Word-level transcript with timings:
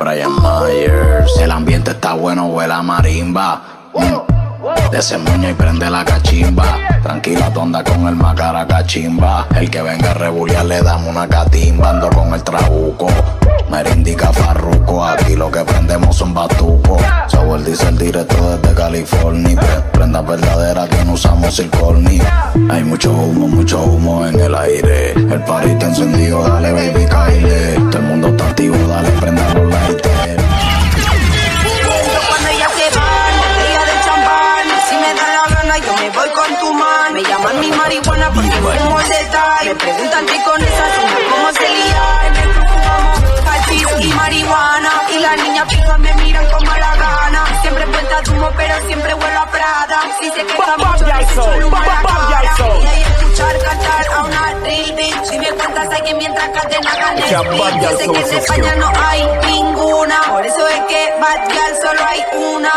Brian 0.00 0.32
Myers, 0.40 1.36
el 1.38 1.50
ambiente 1.50 1.90
está 1.90 2.14
bueno, 2.14 2.46
huele 2.46 2.72
a 2.72 2.82
marimba. 2.82 3.62
De 4.90 4.98
ese 4.98 5.18
moño 5.18 5.50
y 5.50 5.54
prende 5.54 5.90
la 5.90 6.04
cachimba. 6.04 6.78
Tranquila, 7.02 7.52
tonda 7.52 7.84
con 7.84 8.08
el 8.08 8.16
macara 8.16 8.66
cachimba. 8.66 9.46
El 9.54 9.70
que 9.70 9.82
venga 9.82 10.10
a 10.10 10.14
rebuliar 10.14 10.64
le 10.64 10.82
damos 10.82 11.08
una 11.08 11.28
catimba. 11.28 11.90
Ando 11.90 12.08
con 12.10 12.32
el 12.34 12.42
trabuco. 12.42 13.08
Merindica 13.70 14.32
farruco. 14.32 15.04
Aquí 15.04 15.36
lo 15.36 15.50
que 15.50 15.60
prendemos 15.64 16.16
son 16.16 16.34
batucos. 16.34 17.00
el 17.32 17.64
dice 17.64 17.88
el 17.88 17.98
directo 17.98 18.56
desde 18.56 18.74
California. 18.74 19.84
Prenda 19.92 20.22
verdadera 20.22 20.88
que 20.88 21.04
no 21.04 21.12
usamos 21.12 21.54
circorni. 21.54 22.20
Hay 22.70 22.84
mucho 22.84 23.12
humo, 23.12 23.46
mucho 23.46 23.82
humo 23.82 24.26
en 24.26 24.40
el 24.40 24.54
aire. 24.54 25.12
El 25.12 25.44
parito 25.44 25.86
encendido, 25.86 26.42
dale 26.42 26.72
baby, 26.72 27.06
caile. 27.06 27.77
Activo, 28.58 28.76
dale, 28.88 29.10
prenda 29.20 29.54
los 29.54 29.70
lighters. 29.70 30.42
Cuando 32.28 32.48
ella 32.48 32.68
se 32.74 32.98
van, 32.98 33.32
botella 33.38 33.82
de 33.86 33.94
champán. 34.04 34.66
Si 34.88 34.94
me 34.96 35.14
da 35.14 35.26
la 35.36 35.44
gana, 35.54 35.78
yo 35.78 35.94
me 35.94 36.10
voy 36.10 36.30
con 36.30 36.58
tu 36.58 36.74
man. 36.74 37.14
Me 37.14 37.22
llaman 37.22 37.60
mi 37.60 37.70
marihuana 37.70 38.30
porque 38.34 38.50
fumo 38.50 39.00
el 39.00 39.08
detalle. 39.08 39.68
Me 39.68 39.74
preguntan 39.76 40.26
qué 40.26 40.42
con 40.42 40.60
esa 40.60 40.86
zona, 40.96 41.18
cómo 41.30 41.48
se 41.52 41.68
fumamos 42.66 43.18
hachís 43.46 43.86
y 44.00 44.08
marihuana. 44.14 44.90
Y 45.14 45.20
las 45.20 45.36
niñas 45.36 45.68
fijas 45.68 45.98
me 46.00 46.12
miran 46.14 46.50
con 46.50 46.64
mala 46.66 46.96
gana. 46.96 47.44
Siempre 47.62 47.86
vuelta 47.86 48.22
de 48.22 48.30
humo, 48.30 48.50
pero 48.56 48.74
siempre 48.86 49.14
vuelvo 49.14 49.38
a 49.38 49.46
Prada. 49.46 50.00
Si 50.20 50.26
se 50.30 50.44
queda 50.44 50.76
mucho, 50.78 51.67
Hay 55.90 56.02
que 56.02 56.14
mientras 56.14 56.48
girl 56.48 57.96
sé 57.96 58.04
son 58.04 58.14
que 58.14 58.20
en 58.20 58.38
España 58.38 58.74
no 58.76 58.92
hay 58.96 59.26
ninguna. 59.46 60.20
Por 60.30 60.44
eso 60.44 60.68
es 60.68 60.80
que 60.88 61.14
bad 61.20 61.48
girl 61.48 61.76
solo 61.82 62.00
hay 62.06 62.24
una. 62.54 62.72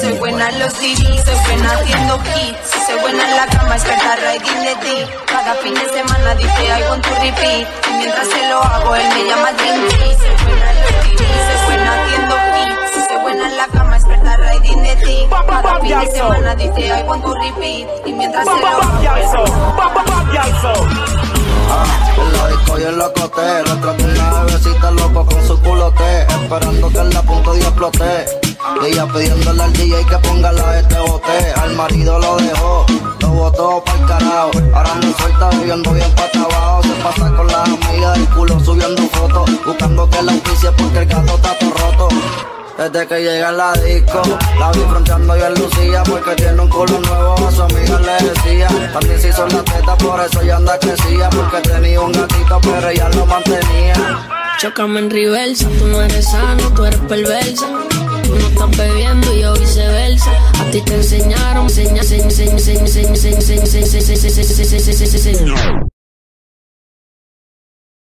Soy 0.00 0.12
buena 0.18 0.48
en 0.48 0.58
los 0.58 0.72
CDs, 0.72 1.24
soy 1.24 1.34
buena 1.46 1.72
haciendo 1.72 2.16
hits. 2.16 2.86
Soy 2.86 2.98
buena 3.00 3.30
en 3.30 3.36
la 3.36 3.46
cama, 3.46 3.76
experta 3.76 4.16
riding 4.16 4.64
the 4.64 4.74
dick. 4.88 5.26
Cada 5.26 5.54
fin 5.56 5.74
de 5.74 5.88
semana 5.88 6.34
dice 6.34 6.66
I 6.66 6.82
want 6.88 7.04
to 7.04 7.14
repeat. 7.14 7.68
Y 7.88 7.92
mientras 7.98 8.26
se 8.28 8.48
lo 8.48 8.62
hago, 8.62 8.94
él 8.96 9.08
me 9.14 9.24
llama 9.24 9.52
Dream 9.52 10.05
riding 14.46 14.82
the 14.82 14.94
dick. 15.04 15.28
Cada 15.28 15.80
fin 15.80 15.98
de 15.98 16.06
semana 16.10 16.54
dice 16.54 16.86
I 16.88 17.02
want 17.02 17.22
to 17.22 17.34
repeat. 17.34 17.86
Y 18.06 18.12
mientras 18.12 18.44
se 18.44 18.50
lo 18.50 18.60
la 22.32 22.48
disco 22.48 22.78
y 22.78 22.82
en 22.82 22.98
la 22.98 23.12
cote, 23.12 23.42
detrás 23.42 23.96
de 23.96 24.04
una 24.04 24.42
bebecita 24.44 24.90
loco 24.92 25.26
con 25.26 25.46
su 25.46 25.60
culote, 25.60 26.22
esperando 26.22 26.88
que 26.88 26.98
en 26.98 27.10
la 27.10 27.22
punta 27.22 27.52
de 27.52 27.60
explote. 27.60 28.26
Y 28.82 28.86
ella 28.86 29.06
pidiéndole 29.06 29.62
al 29.62 29.72
DJ 29.72 30.06
que 30.06 30.18
ponga 30.18 30.52
la 30.52 30.78
este 30.78 30.98
bote, 30.98 31.52
al 31.56 31.74
marido 31.74 32.18
lo 32.18 32.36
dejó, 32.36 32.86
lo 33.20 33.28
botó 33.28 33.84
pa'l 33.84 34.06
carajo. 34.06 34.50
Ahora 34.74 34.94
no 34.94 35.12
suelta 35.18 35.50
viviendo 35.50 35.92
bien 35.92 36.10
pa' 36.14 36.30
abajo, 36.40 36.82
Desde 42.92 43.08
que 43.08 43.20
llega 43.20 43.50
la 43.50 43.72
disco, 43.72 44.22
la 44.60 44.70
vi 44.70 44.78
fronteando 44.88 45.36
yo 45.36 45.46
en 45.46 45.54
Lucía 45.54 46.04
porque 46.08 46.36
tiene 46.36 46.62
un 46.62 46.68
culo 46.68 47.00
nuevo, 47.00 47.34
a 47.34 47.50
su 47.50 47.62
amiga 47.62 47.98
le 47.98 48.28
decía. 48.28 48.68
También 48.92 49.20
se 49.20 49.28
hizo 49.30 49.44
la 49.48 49.64
teta, 49.64 49.98
por 49.98 50.20
eso 50.20 50.40
ya 50.44 50.56
anda 50.56 50.78
crecía, 50.78 51.28
porque 51.30 51.68
tenía 51.68 52.00
un 52.00 52.12
gatito, 52.12 52.60
pero 52.62 52.88
ella 52.88 53.08
lo 53.08 53.26
mantenía. 53.26 53.94
Chocame 54.60 55.00
en 55.00 55.10
reversa, 55.10 55.66
tú 55.80 55.86
no 55.88 56.00
eres 56.00 56.30
sano, 56.30 56.72
tú 56.74 56.84
eres 56.84 57.00
perversa. 57.00 57.66
Tú 58.22 58.36
no 58.36 58.46
estás 58.46 58.76
bebiendo 58.76 59.34
y 59.34 59.40
yo 59.40 59.52
viceversa. 59.54 60.30
A 60.60 60.70
ti 60.70 60.80
te 60.82 60.94
enseñaron, 60.94 61.64
enseña, 61.64 62.02
enseña, 62.02 62.22
enseña, 62.22 62.52
enseña, 62.52 62.78
enseña, 62.78 63.08
enseña, 63.08 63.32
enseña, 63.34 63.62
enseña, 63.62 63.62
enseña, 63.62 64.22
enseña, 64.22 64.42
enseña, 64.44 64.92
enseña, 64.92 65.54
enseña. 65.56 65.95